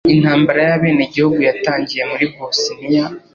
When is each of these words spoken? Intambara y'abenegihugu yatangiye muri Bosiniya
Intambara 0.15 0.61
y'abenegihugu 0.69 1.39
yatangiye 1.49 2.03
muri 2.11 2.25
Bosiniya 2.33 3.03